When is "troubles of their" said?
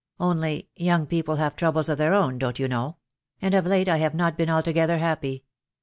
1.55-2.11